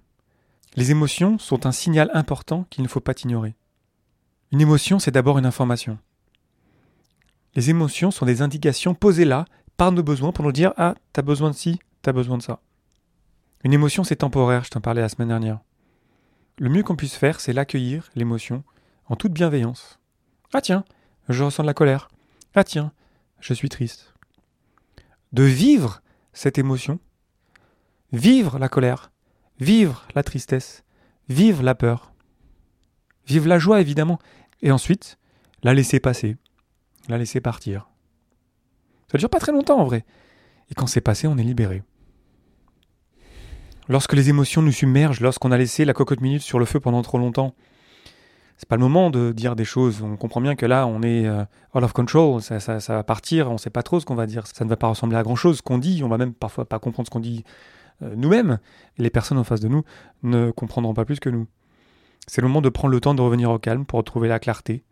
Les 0.77 0.91
émotions 0.91 1.39
sont 1.39 1.67
un 1.67 1.73
signal 1.73 2.11
important 2.15 2.65
qu'il 2.71 2.83
ne 2.83 2.89
faut 2.89 3.00
pas 3.00 3.15
ignorer. 3.23 3.57
Une 4.53 4.61
émotion, 4.61 4.99
c'est 4.99 5.11
d'abord 5.11 5.39
une 5.39 5.47
information. 5.47 5.99
Les 7.57 7.71
émotions 7.71 8.11
sont 8.11 8.27
des 8.27 8.43
indications 8.43 8.95
posées 8.95 9.25
là 9.25 9.45
par 9.77 9.91
nos 9.93 10.03
besoins 10.03 10.33
pour 10.33 10.45
nous 10.45 10.53
dire 10.53 10.73
Ah, 10.77 10.95
t'as 11.12 11.23
besoin 11.23 11.50
de 11.50 11.57
ci, 11.57 11.81
t'as 12.03 12.12
besoin 12.12 12.39
de 12.39 12.43
ça. 12.43 12.61
Une 13.65 13.73
émotion, 13.73 14.05
c'est 14.05 14.17
temporaire, 14.17 14.65
je 14.65 14.71
t'en 14.71 14.81
parlais 14.81 15.00
la 15.03 15.09
semaine 15.09 15.29
dernière. 15.29 15.59
Le 16.59 16.69
mieux 16.69 16.83
qu'on 16.83 16.97
puisse 16.97 17.17
faire, 17.17 17.41
c'est 17.41 17.53
l'accueillir, 17.53 18.11
l'émotion, 18.15 18.62
en 19.07 19.17
toute 19.17 19.33
bienveillance. 19.33 19.99
Ah 20.53 20.61
tiens, 20.61 20.85
je 21.29 21.43
ressens 21.43 21.62
de 21.62 21.67
la 21.67 21.75
colère. 21.75 22.09
Ah 22.55 22.65
tiens, 22.65 22.93
je 23.41 23.55
suis 23.55 23.69
triste. 23.69 24.10
De 25.33 25.43
vivre 25.43 26.03
cette 26.33 26.59
émotion, 26.59 26.99
vivre 28.13 28.59
la 28.59 28.69
colère, 28.69 29.13
vivre 29.61 30.07
la 30.15 30.23
tristesse, 30.23 30.85
vivre 31.29 31.63
la 31.63 31.75
peur, 31.75 32.13
vivre 33.27 33.47
la 33.47 33.59
joie 33.59 33.81
évidemment, 33.81 34.19
et 34.63 34.73
ensuite 34.73 35.19
la 35.63 35.75
laisser 35.75 36.01
passer, 36.01 36.37
la 37.09 37.19
laisser 37.19 37.41
partir. 37.41 37.89
Ça 39.11 39.19
dure 39.19 39.31
pas 39.31 39.41
très 39.41 39.53
longtemps 39.53 39.81
en 39.81 39.85
vrai. 39.85 40.05
Et 40.71 40.75
quand 40.75 40.87
c'est 40.87 41.01
passé, 41.01 41.27
on 41.27 41.37
est 41.37 41.43
libéré. 41.43 41.83
Lorsque 43.89 44.13
les 44.13 44.29
émotions 44.29 44.63
nous 44.63 44.73
submergent, 44.73 45.21
lorsqu'on 45.21 45.51
a 45.51 45.59
laissé 45.59 45.85
la 45.85 45.93
cocotte 45.93 46.21
minute 46.21 46.43
sur 46.43 46.61
le 46.61 46.65
feu 46.65 46.79
pendant 46.79 47.03
trop 47.03 47.19
longtemps, 47.19 47.55
c'est 48.61 48.69
pas 48.69 48.76
le 48.76 48.83
moment 48.83 49.09
de 49.09 49.33
dire 49.33 49.57
des 49.57 49.64
choses. 49.64 50.02
On 50.02 50.19
comprend 50.19 50.43
bien 50.43 50.55
que 50.55 50.67
là, 50.67 50.87
on 50.87 51.00
est 51.00 51.26
euh, 51.26 51.45
out 51.75 51.83
of 51.83 51.95
control, 51.95 52.43
ça, 52.43 52.59
va 52.88 53.02
partir, 53.02 53.50
on 53.50 53.57
sait 53.57 53.71
pas 53.71 53.83
trop 53.83 54.00
ce 54.00 54.05
qu'on 54.05 54.14
va 54.14 54.26
dire. 54.26 54.47
Ça 54.47 54.67
ne 54.67 54.69
va 54.69 54.76
pas 54.76 54.88
ressembler 54.88 55.17
à 55.17 55.23
grand 55.23 55.35
chose 55.35 55.57
ce 55.57 55.62
qu'on 55.62 55.79
dit, 55.79 56.02
on 56.05 56.09
va 56.09 56.19
même 56.19 56.35
parfois 56.35 56.67
pas 56.67 56.79
comprendre 56.79 57.07
ce 57.07 57.11
qu'on 57.11 57.21
dit 57.21 57.43
euh, 58.02 58.12
nous-mêmes. 58.14 58.59
Les 58.99 59.09
personnes 59.09 59.38
en 59.38 59.45
face 59.45 59.61
de 59.61 59.69
nous 59.69 59.83
ne 60.25 60.50
comprendront 60.50 60.93
pas 60.93 61.07
plus 61.07 61.21
que 61.21 61.31
nous. 61.31 61.47
C'est 62.26 62.43
le 62.43 62.49
moment 62.49 62.61
de 62.61 62.69
prendre 62.69 62.93
le 62.93 63.00
temps 63.00 63.14
de 63.14 63.23
revenir 63.23 63.50
au 63.50 63.59
calme 63.59 63.87
pour 63.87 63.97
retrouver 63.97 64.29
la 64.29 64.38
clarté, 64.38 64.85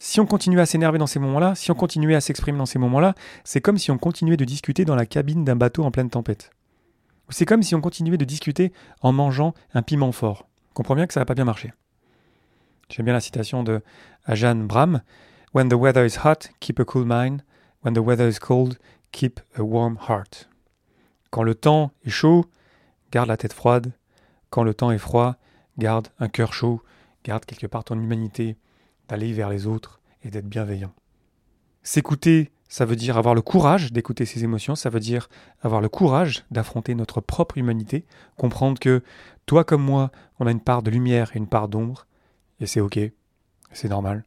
si 0.00 0.18
on 0.18 0.26
continuait 0.26 0.62
à 0.62 0.66
s'énerver 0.66 0.98
dans 0.98 1.06
ces 1.06 1.20
moments-là, 1.20 1.54
si 1.54 1.70
on 1.70 1.74
continuait 1.74 2.16
à 2.16 2.20
s'exprimer 2.20 2.58
dans 2.58 2.66
ces 2.66 2.80
moments-là, 2.80 3.14
c'est 3.44 3.60
comme 3.60 3.78
si 3.78 3.92
on 3.92 3.98
continuait 3.98 4.36
de 4.36 4.44
discuter 4.44 4.84
dans 4.84 4.96
la 4.96 5.06
cabine 5.06 5.44
d'un 5.44 5.54
bateau 5.54 5.84
en 5.84 5.92
pleine 5.92 6.10
tempête. 6.10 6.50
C'est 7.28 7.46
comme 7.46 7.62
si 7.62 7.76
on 7.76 7.80
continuait 7.80 8.16
de 8.16 8.24
discuter 8.24 8.72
en 9.00 9.12
mangeant 9.12 9.54
un 9.74 9.82
piment 9.82 10.10
fort. 10.10 10.48
On 10.72 10.74
comprend 10.74 10.96
bien 10.96 11.06
que 11.06 11.14
ça 11.14 11.20
va 11.20 11.24
pas 11.24 11.34
bien 11.34 11.44
marcher. 11.44 11.72
J'aime 12.88 13.06
bien 13.06 13.14
la 13.14 13.20
citation 13.20 13.62
de 13.62 13.82
Ajan 14.26 14.56
Bram 14.56 15.02
When 15.54 15.68
the 15.68 15.74
weather 15.74 16.06
is 16.06 16.18
hot, 16.24 16.50
keep 16.60 16.80
a 16.80 16.84
cool 16.84 17.04
mind. 17.04 17.42
When 17.82 17.94
the 17.94 17.98
weather 17.98 18.26
is 18.26 18.38
cold, 18.38 18.78
keep 19.12 19.40
a 19.56 19.62
warm 19.62 19.98
heart. 20.08 20.48
Quand 21.30 21.42
le 21.42 21.54
temps 21.54 21.92
est 22.04 22.10
chaud, 22.10 22.46
garde 23.10 23.28
la 23.28 23.36
tête 23.36 23.52
froide. 23.52 23.92
Quand 24.48 24.64
le 24.64 24.72
temps 24.72 24.90
est 24.90 24.98
froid, 24.98 25.36
garde 25.76 26.08
un 26.18 26.28
cœur 26.28 26.54
chaud. 26.54 26.82
Garde 27.24 27.44
quelque 27.44 27.66
part 27.66 27.84
ton 27.84 28.00
humanité, 28.00 28.56
d'aller 29.08 29.32
vers 29.32 29.50
les 29.50 29.66
autres 29.66 30.00
et 30.22 30.30
d'être 30.30 30.48
bienveillant. 30.48 30.92
S'écouter, 31.82 32.50
ça 32.68 32.84
veut 32.84 32.96
dire 32.96 33.18
avoir 33.18 33.34
le 33.34 33.42
courage 33.42 33.92
d'écouter 33.92 34.24
ses 34.24 34.44
émotions, 34.44 34.74
ça 34.74 34.88
veut 34.88 35.00
dire 35.00 35.28
avoir 35.60 35.80
le 35.80 35.88
courage 35.88 36.44
d'affronter 36.50 36.94
notre 36.94 37.20
propre 37.20 37.58
humanité, 37.58 38.06
comprendre 38.36 38.78
que 38.78 39.02
toi 39.46 39.64
comme 39.64 39.82
moi, 39.82 40.10
on 40.40 40.46
a 40.46 40.50
une 40.50 40.60
part 40.60 40.82
de 40.82 40.90
lumière 40.90 41.30
et 41.34 41.38
une 41.38 41.46
part 41.46 41.68
d'ombre, 41.68 42.06
et 42.62 42.66
c'est 42.66 42.80
ok, 42.80 42.98
c'est 43.72 43.88
normal. 43.88 44.24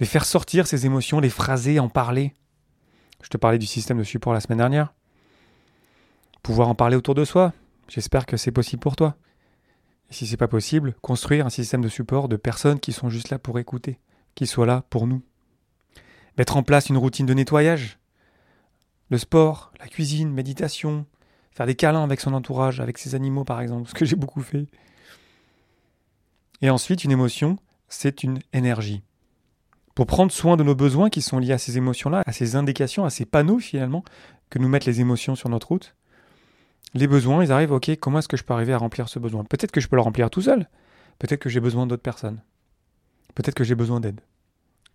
Les 0.00 0.06
faire 0.06 0.24
sortir 0.24 0.66
ces 0.66 0.86
émotions, 0.86 1.20
les 1.20 1.30
phraser, 1.30 1.78
en 1.78 1.88
parler. 1.88 2.34
Je 3.22 3.28
te 3.28 3.36
parlais 3.36 3.58
du 3.58 3.66
système 3.66 3.98
de 3.98 4.02
support 4.02 4.32
la 4.32 4.40
semaine 4.40 4.58
dernière. 4.58 4.92
Pouvoir 6.42 6.68
en 6.68 6.74
parler 6.74 6.96
autour 6.96 7.14
de 7.14 7.24
soi, 7.24 7.52
j'espère 7.88 8.26
que 8.26 8.36
c'est 8.36 8.50
possible 8.50 8.80
pour 8.80 8.96
toi. 8.96 9.16
Et 10.10 10.14
si 10.14 10.26
c'est 10.26 10.36
pas 10.36 10.48
possible, 10.48 10.94
construire 11.00 11.46
un 11.46 11.50
système 11.50 11.80
de 11.80 11.88
support 11.88 12.28
de 12.28 12.36
personnes 12.36 12.80
qui 12.80 12.92
sont 12.92 13.08
juste 13.08 13.30
là 13.30 13.38
pour 13.38 13.58
écouter, 13.60 14.00
qui 14.34 14.48
soient 14.48 14.66
là 14.66 14.82
pour 14.90 15.06
nous. 15.06 15.22
Mettre 16.36 16.56
en 16.56 16.64
place 16.64 16.88
une 16.88 16.98
routine 16.98 17.24
de 17.24 17.34
nettoyage. 17.34 18.00
Le 19.10 19.18
sport, 19.18 19.72
la 19.78 19.86
cuisine, 19.86 20.32
méditation, 20.32 21.06
faire 21.52 21.66
des 21.66 21.76
câlins 21.76 22.02
avec 22.02 22.20
son 22.20 22.34
entourage, 22.34 22.80
avec 22.80 22.98
ses 22.98 23.14
animaux 23.14 23.44
par 23.44 23.60
exemple, 23.60 23.88
ce 23.88 23.94
que 23.94 24.04
j'ai 24.04 24.16
beaucoup 24.16 24.42
fait. 24.42 24.66
Et 26.64 26.70
ensuite, 26.70 27.04
une 27.04 27.10
émotion, 27.10 27.58
c'est 27.88 28.22
une 28.22 28.38
énergie. 28.54 29.02
Pour 29.94 30.06
prendre 30.06 30.32
soin 30.32 30.56
de 30.56 30.62
nos 30.62 30.74
besoins 30.74 31.10
qui 31.10 31.20
sont 31.20 31.38
liés 31.38 31.52
à 31.52 31.58
ces 31.58 31.76
émotions-là, 31.76 32.22
à 32.24 32.32
ces 32.32 32.56
indications, 32.56 33.04
à 33.04 33.10
ces 33.10 33.26
panneaux 33.26 33.58
finalement 33.58 34.02
que 34.48 34.58
nous 34.58 34.70
mettent 34.70 34.86
les 34.86 35.02
émotions 35.02 35.34
sur 35.34 35.50
notre 35.50 35.68
route, 35.68 35.94
les 36.94 37.06
besoins, 37.06 37.44
ils 37.44 37.52
arrivent, 37.52 37.72
ok, 37.72 37.94
comment 38.00 38.20
est-ce 38.20 38.28
que 38.28 38.38
je 38.38 38.44
peux 38.44 38.54
arriver 38.54 38.72
à 38.72 38.78
remplir 38.78 39.10
ce 39.10 39.18
besoin? 39.18 39.44
Peut-être 39.44 39.72
que 39.72 39.80
je 39.82 39.88
peux 39.88 39.96
le 39.96 40.00
remplir 40.00 40.30
tout 40.30 40.40
seul. 40.40 40.66
Peut-être 41.18 41.40
que 41.40 41.50
j'ai 41.50 41.60
besoin 41.60 41.86
d'autres 41.86 42.02
personnes. 42.02 42.40
Peut-être 43.34 43.54
que 43.54 43.64
j'ai 43.64 43.74
besoin 43.74 44.00
d'aide. 44.00 44.22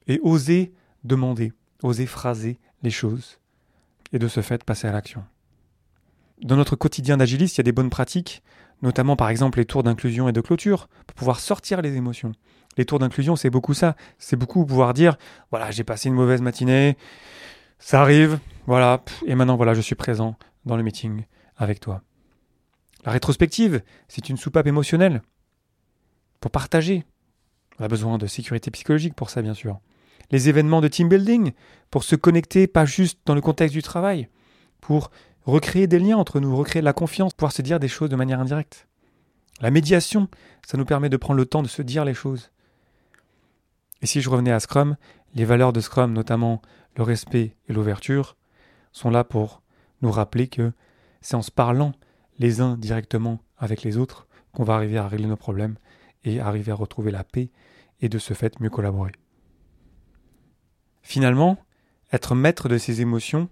Et 0.07 0.19
oser 0.23 0.73
demander, 1.03 1.53
oser 1.83 2.07
phraser 2.07 2.57
les 2.81 2.89
choses. 2.89 3.37
Et 4.11 4.17
de 4.17 4.27
ce 4.27 4.41
fait, 4.41 4.63
passer 4.63 4.87
à 4.87 4.91
l'action. 4.91 5.23
Dans 6.41 6.55
notre 6.55 6.75
quotidien 6.75 7.17
d'agiliste, 7.17 7.57
il 7.57 7.59
y 7.59 7.61
a 7.61 7.63
des 7.63 7.71
bonnes 7.71 7.89
pratiques, 7.89 8.41
notamment 8.81 9.15
par 9.15 9.29
exemple 9.29 9.59
les 9.59 9.65
tours 9.65 9.83
d'inclusion 9.83 10.29
et 10.29 10.31
de 10.31 10.41
clôture, 10.41 10.87
pour 11.07 11.15
pouvoir 11.15 11.39
sortir 11.39 11.81
les 11.81 11.95
émotions. 11.95 12.31
Les 12.77 12.85
tours 12.85 12.99
d'inclusion, 12.99 13.35
c'est 13.35 13.49
beaucoup 13.49 13.73
ça. 13.73 13.95
C'est 14.17 14.37
beaucoup 14.37 14.65
pouvoir 14.65 14.93
dire, 14.93 15.17
voilà, 15.51 15.69
j'ai 15.71 15.83
passé 15.83 16.07
une 16.07 16.15
mauvaise 16.15 16.41
matinée, 16.41 16.97
ça 17.77 18.01
arrive, 18.01 18.39
voilà, 18.67 19.03
et 19.25 19.35
maintenant, 19.35 19.57
voilà, 19.57 19.73
je 19.73 19.81
suis 19.81 19.95
présent 19.95 20.35
dans 20.65 20.77
le 20.77 20.83
meeting 20.83 21.25
avec 21.57 21.79
toi. 21.79 22.03
La 23.05 23.11
rétrospective, 23.11 23.81
c'est 24.07 24.29
une 24.29 24.37
soupape 24.37 24.67
émotionnelle. 24.67 25.21
Pour 26.39 26.51
partager. 26.51 27.05
On 27.79 27.83
a 27.83 27.87
besoin 27.87 28.17
de 28.17 28.27
sécurité 28.27 28.71
psychologique 28.71 29.13
pour 29.13 29.29
ça, 29.29 29.41
bien 29.41 29.53
sûr. 29.53 29.79
Les 30.31 30.49
événements 30.49 30.81
de 30.81 30.87
team 30.87 31.09
building, 31.09 31.53
pour 31.89 32.03
se 32.03 32.15
connecter 32.15 32.67
pas 32.67 32.85
juste 32.85 33.19
dans 33.25 33.35
le 33.35 33.41
contexte 33.41 33.73
du 33.73 33.81
travail, 33.81 34.29
pour 34.81 35.11
recréer 35.49 35.87
des 35.87 35.99
liens 35.99 36.17
entre 36.17 36.39
nous, 36.39 36.55
recréer 36.55 36.81
la 36.81 36.93
confiance, 36.93 37.33
pouvoir 37.33 37.51
se 37.51 37.61
dire 37.61 37.79
des 37.79 37.87
choses 37.87 38.09
de 38.09 38.15
manière 38.15 38.39
indirecte. 38.39 38.87
La 39.61 39.71
médiation, 39.71 40.27
ça 40.65 40.77
nous 40.77 40.85
permet 40.85 41.09
de 41.09 41.17
prendre 41.17 41.37
le 41.37 41.45
temps 41.45 41.63
de 41.63 41.67
se 41.67 41.81
dire 41.81 42.05
les 42.05 42.13
choses. 42.13 42.51
Et 44.01 44.05
si 44.05 44.21
je 44.21 44.29
revenais 44.29 44.51
à 44.51 44.59
Scrum, 44.59 44.95
les 45.35 45.45
valeurs 45.45 45.73
de 45.73 45.81
Scrum, 45.81 46.13
notamment 46.13 46.61
le 46.95 47.03
respect 47.03 47.55
et 47.67 47.73
l'ouverture, 47.73 48.37
sont 48.91 49.09
là 49.09 49.23
pour 49.23 49.61
nous 50.01 50.11
rappeler 50.11 50.47
que 50.47 50.71
c'est 51.21 51.35
en 51.35 51.41
se 51.41 51.51
parlant 51.51 51.91
les 52.37 52.61
uns 52.61 52.77
directement 52.77 53.39
avec 53.57 53.83
les 53.83 53.97
autres 53.97 54.27
qu'on 54.53 54.63
va 54.63 54.75
arriver 54.75 54.97
à 54.97 55.07
régler 55.07 55.27
nos 55.27 55.35
problèmes 55.35 55.75
et 56.23 56.39
arriver 56.39 56.71
à 56.71 56.75
retrouver 56.75 57.11
la 57.11 57.23
paix 57.23 57.51
et 58.01 58.09
de 58.09 58.17
ce 58.17 58.33
fait 58.33 58.59
mieux 58.59 58.69
collaborer. 58.69 59.11
Finalement, 61.01 61.57
être 62.13 62.35
maître 62.35 62.69
de 62.69 62.77
ses 62.77 63.01
émotions, 63.01 63.49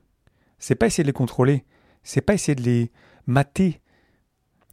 c'est 0.60 0.76
pas 0.76 0.88
essayer 0.88 1.04
de 1.04 1.10
les 1.10 1.14
contrôler, 1.14 1.66
c'est 2.08 2.22
pas 2.22 2.34
essayer 2.34 2.56
de 2.56 2.64
les 2.64 2.90
mater, 3.26 3.82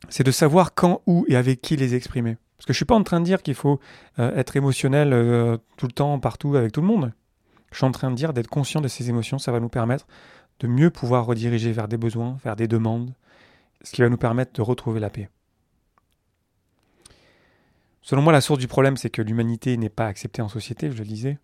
c'est 0.09 0.23
de 0.23 0.31
savoir 0.31 0.75
quand, 0.75 1.03
où 1.07 1.25
et 1.29 1.35
avec 1.35 1.61
qui 1.61 1.77
les 1.77 1.95
exprimer. 1.97 2.37
Parce 2.57 2.67
que 2.67 2.73
je 2.73 2.77
suis 2.77 2.85
pas 2.85 2.95
en 2.95 3.03
train 3.03 3.19
de 3.19 3.25
dire 3.25 3.43
qu'il 3.43 3.57
faut 3.57 3.81
euh, 4.21 4.37
être 4.37 4.55
émotionnel 4.55 5.13
euh, 5.13 5.59
tout 5.77 5.87
le 5.87 5.93
temps, 5.93 6.21
partout, 6.21 6.55
avec 6.55 6.71
tout 6.71 6.81
le 6.81 6.87
monde. 6.87 7.13
Je 7.73 7.79
suis 7.79 7.85
en 7.85 7.91
train 7.91 8.13
de 8.13 8.15
dire 8.15 8.33
d'être 8.33 8.47
conscient 8.47 8.81
de 8.81 8.87
ses 8.87 9.09
émotions, 9.09 9.39
ça 9.39 9.51
va 9.51 9.59
nous 9.59 9.69
permettre 9.69 10.07
de 10.61 10.69
mieux 10.69 10.91
pouvoir 10.91 11.27
rediriger 11.27 11.73
vers 11.73 11.89
des 11.89 11.97
besoins, 11.97 12.39
vers 12.45 12.55
des 12.55 12.69
demandes, 12.69 13.13
ce 13.83 13.91
qui 13.91 14.03
va 14.03 14.09
nous 14.09 14.17
permettre 14.17 14.53
de 14.53 14.63
retrouver 14.63 15.01
la 15.01 15.11
paix. 15.11 15.29
Selon 18.01 18.23
moi, 18.23 18.33
la 18.33 18.41
source 18.41 18.61
du 18.61 18.69
problème, 18.69 18.97
c'est 18.97 19.11
que 19.11 19.23
l'humanité 19.23 19.77
n'est 19.77 19.89
pas 19.89 20.07
acceptée 20.07 20.41
en 20.41 20.49
société, 20.49 20.89
je 20.93 20.99
le 20.99 21.05
disais. 21.05 21.39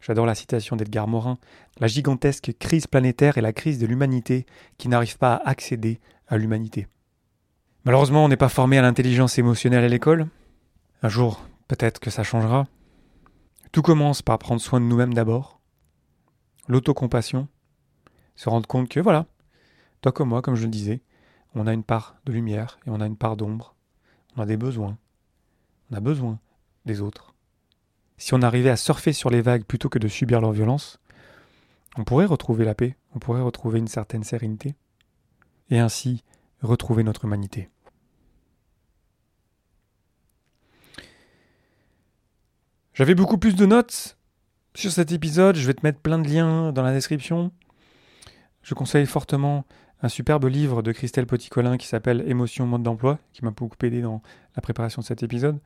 J'adore 0.00 0.26
la 0.26 0.34
citation 0.34 0.76
d'Edgar 0.76 1.08
Morin. 1.08 1.38
La 1.78 1.86
gigantesque 1.86 2.52
crise 2.58 2.86
planétaire 2.86 3.38
est 3.38 3.42
la 3.42 3.52
crise 3.52 3.78
de 3.78 3.86
l'humanité 3.86 4.46
qui 4.78 4.88
n'arrive 4.88 5.18
pas 5.18 5.34
à 5.34 5.48
accéder 5.48 6.00
à 6.28 6.36
l'humanité. 6.36 6.86
Malheureusement, 7.84 8.24
on 8.24 8.28
n'est 8.28 8.36
pas 8.36 8.48
formé 8.48 8.78
à 8.78 8.82
l'intelligence 8.82 9.38
émotionnelle 9.38 9.84
à 9.84 9.88
l'école. 9.88 10.28
Un 11.02 11.08
jour, 11.08 11.44
peut-être 11.68 12.00
que 12.00 12.10
ça 12.10 12.22
changera. 12.22 12.66
Tout 13.72 13.82
commence 13.82 14.22
par 14.22 14.38
prendre 14.38 14.60
soin 14.60 14.80
de 14.80 14.86
nous-mêmes 14.86 15.14
d'abord. 15.14 15.60
L'autocompassion, 16.68 17.48
se 18.34 18.48
rendre 18.48 18.68
compte 18.68 18.88
que 18.88 19.00
voilà, 19.00 19.26
toi 20.00 20.12
comme 20.12 20.28
moi, 20.28 20.42
comme 20.42 20.54
je 20.54 20.64
le 20.64 20.70
disais, 20.70 21.02
on 21.54 21.66
a 21.66 21.72
une 21.72 21.82
part 21.82 22.16
de 22.24 22.32
lumière 22.32 22.78
et 22.86 22.90
on 22.90 23.00
a 23.00 23.06
une 23.06 23.16
part 23.16 23.36
d'ombre. 23.36 23.74
On 24.36 24.42
a 24.42 24.46
des 24.46 24.56
besoins. 24.56 24.96
On 25.90 25.96
a 25.96 26.00
besoin 26.00 26.38
des 26.84 27.00
autres. 27.00 27.34
Si 28.18 28.34
on 28.34 28.42
arrivait 28.42 28.70
à 28.70 28.76
surfer 28.76 29.12
sur 29.12 29.30
les 29.30 29.40
vagues 29.40 29.64
plutôt 29.64 29.88
que 29.88 29.98
de 29.98 30.08
subir 30.08 30.40
leur 30.40 30.52
violence, 30.52 30.98
on 31.96 32.04
pourrait 32.04 32.26
retrouver 32.26 32.64
la 32.64 32.74
paix, 32.74 32.96
on 33.14 33.20
pourrait 33.20 33.40
retrouver 33.40 33.78
une 33.78 33.88
certaine 33.88 34.24
sérénité, 34.24 34.74
et 35.70 35.78
ainsi 35.78 36.24
retrouver 36.60 37.04
notre 37.04 37.24
humanité. 37.24 37.70
J'avais 42.92 43.14
beaucoup 43.14 43.38
plus 43.38 43.54
de 43.54 43.64
notes 43.64 44.18
sur 44.74 44.90
cet 44.90 45.12
épisode, 45.12 45.56
je 45.56 45.66
vais 45.66 45.74
te 45.74 45.84
mettre 45.84 46.00
plein 46.00 46.18
de 46.18 46.28
liens 46.28 46.72
dans 46.72 46.82
la 46.82 46.92
description. 46.92 47.52
je 48.62 48.74
conseille 48.74 49.06
fortement 49.06 49.64
un 50.02 50.08
superbe 50.08 50.44
livre 50.44 50.82
de 50.82 50.92
Christelle 50.92 51.26
Petit-Colin 51.26 51.76
qui 51.76 51.86
s'appelle 51.86 52.22
Émotion, 52.28 52.66
mode 52.66 52.82
d'emploi, 52.82 53.18
qui 53.32 53.44
m'a 53.44 53.50
beaucoup 53.50 53.76
aidé 53.84 54.00
dans 54.00 54.22
la 54.54 54.62
préparation 54.62 55.00
de 55.02 55.06
cet 55.06 55.22
épisode. 55.22 55.58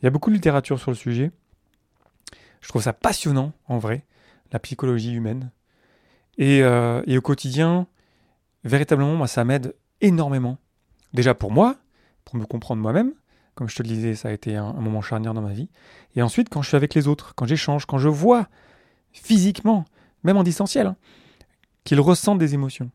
Il 0.00 0.04
y 0.04 0.08
a 0.08 0.10
beaucoup 0.10 0.30
de 0.30 0.34
littérature 0.34 0.78
sur 0.78 0.90
le 0.90 0.96
sujet. 0.96 1.32
Je 2.60 2.68
trouve 2.68 2.82
ça 2.82 2.92
passionnant, 2.92 3.52
en 3.66 3.78
vrai, 3.78 4.04
la 4.52 4.58
psychologie 4.58 5.12
humaine. 5.12 5.50
Et, 6.36 6.62
euh, 6.62 7.02
et 7.06 7.18
au 7.18 7.20
quotidien, 7.20 7.86
véritablement, 8.64 9.14
moi, 9.14 9.26
ça 9.26 9.44
m'aide 9.44 9.74
énormément. 10.00 10.58
Déjà 11.12 11.34
pour 11.34 11.50
moi, 11.50 11.76
pour 12.24 12.36
me 12.36 12.44
comprendre 12.44 12.82
moi-même. 12.82 13.12
Comme 13.54 13.68
je 13.68 13.74
te 13.74 13.82
le 13.82 13.88
disais, 13.88 14.14
ça 14.14 14.28
a 14.28 14.32
été 14.32 14.56
un, 14.56 14.66
un 14.66 14.80
moment 14.80 15.02
charnière 15.02 15.34
dans 15.34 15.42
ma 15.42 15.52
vie. 15.52 15.68
Et 16.14 16.22
ensuite, 16.22 16.48
quand 16.48 16.62
je 16.62 16.68
suis 16.68 16.76
avec 16.76 16.94
les 16.94 17.08
autres, 17.08 17.34
quand 17.34 17.46
j'échange, 17.46 17.86
quand 17.86 17.98
je 17.98 18.08
vois 18.08 18.48
physiquement, 19.12 19.84
même 20.22 20.36
en 20.36 20.42
distanciel, 20.42 20.86
hein, 20.86 20.96
qu'ils 21.84 22.00
ressentent 22.00 22.38
des 22.38 22.54
émotions. 22.54 22.90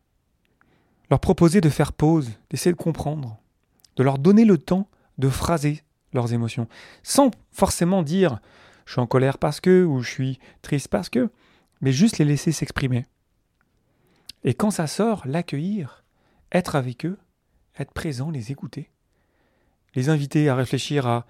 Leur 1.10 1.20
proposer 1.20 1.60
de 1.60 1.68
faire 1.68 1.92
pause, 1.92 2.30
d'essayer 2.50 2.72
de 2.72 2.80
comprendre, 2.80 3.38
de 3.96 4.02
leur 4.02 4.18
donner 4.18 4.44
le 4.44 4.58
temps 4.58 4.88
de 5.18 5.28
phraser 5.28 5.82
leurs 6.12 6.32
émotions, 6.32 6.68
sans 7.02 7.30
forcément 7.50 8.02
dire 8.02 8.40
je 8.86 8.92
suis 8.92 9.00
en 9.00 9.06
colère 9.06 9.38
parce 9.38 9.60
que, 9.60 9.84
ou 9.84 10.00
je 10.00 10.10
suis 10.10 10.38
triste 10.62 10.88
parce 10.88 11.08
que, 11.08 11.30
mais 11.80 11.92
juste 11.92 12.18
les 12.18 12.24
laisser 12.24 12.52
s'exprimer. 12.52 13.06
Et 14.44 14.54
quand 14.54 14.70
ça 14.70 14.86
sort, 14.86 15.22
l'accueillir, 15.26 16.04
être 16.52 16.76
avec 16.76 17.06
eux, 17.06 17.18
être 17.78 17.92
présent, 17.92 18.30
les 18.30 18.52
écouter, 18.52 18.90
les 19.94 20.08
inviter 20.08 20.48
à 20.48 20.54
réfléchir 20.54 21.06
à, 21.06 21.26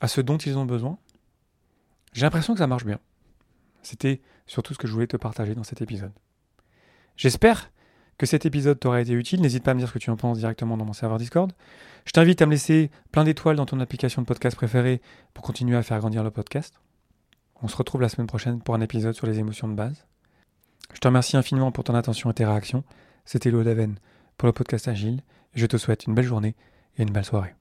à 0.00 0.08
ce 0.08 0.20
dont 0.20 0.38
ils 0.38 0.58
ont 0.58 0.66
besoin. 0.66 0.98
J'ai 2.12 2.22
l'impression 2.22 2.54
que 2.54 2.58
ça 2.58 2.66
marche 2.66 2.84
bien. 2.84 3.00
C'était 3.82 4.20
surtout 4.46 4.74
ce 4.74 4.78
que 4.78 4.86
je 4.86 4.92
voulais 4.92 5.06
te 5.06 5.16
partager 5.16 5.54
dans 5.54 5.64
cet 5.64 5.82
épisode. 5.82 6.12
J'espère 7.16 7.70
que 8.18 8.26
cet 8.26 8.46
épisode 8.46 8.78
t'aura 8.78 9.00
été 9.00 9.12
utile. 9.12 9.40
N'hésite 9.40 9.64
pas 9.64 9.72
à 9.72 9.74
me 9.74 9.80
dire 9.80 9.88
ce 9.88 9.94
que 9.94 9.98
tu 9.98 10.10
en 10.10 10.16
penses 10.16 10.38
directement 10.38 10.76
dans 10.76 10.84
mon 10.84 10.92
serveur 10.92 11.18
Discord. 11.18 11.52
Je 12.04 12.12
t'invite 12.12 12.40
à 12.40 12.46
me 12.46 12.52
laisser 12.52 12.90
plein 13.12 13.24
d'étoiles 13.24 13.56
dans 13.56 13.66
ton 13.66 13.80
application 13.80 14.22
de 14.22 14.26
podcast 14.26 14.56
préférée 14.56 15.00
pour 15.34 15.44
continuer 15.44 15.76
à 15.76 15.82
faire 15.82 15.98
grandir 15.98 16.22
le 16.22 16.30
podcast. 16.30 16.80
On 17.62 17.68
se 17.68 17.76
retrouve 17.76 18.00
la 18.00 18.08
semaine 18.08 18.26
prochaine 18.26 18.60
pour 18.60 18.74
un 18.74 18.80
épisode 18.80 19.14
sur 19.14 19.26
les 19.26 19.38
émotions 19.38 19.68
de 19.68 19.74
base. 19.74 20.06
Je 20.94 21.00
te 21.00 21.08
remercie 21.08 21.36
infiniment 21.36 21.72
pour 21.72 21.84
ton 21.84 21.94
attention 21.94 22.30
et 22.30 22.34
tes 22.34 22.44
réactions. 22.44 22.84
C'était 23.24 23.50
Daven 23.50 23.96
pour 24.38 24.46
le 24.46 24.52
podcast 24.52 24.86
Agile. 24.88 25.22
Je 25.54 25.66
te 25.66 25.76
souhaite 25.76 26.06
une 26.06 26.14
belle 26.14 26.24
journée 26.26 26.54
et 26.96 27.02
une 27.02 27.10
belle 27.10 27.24
soirée. 27.24 27.56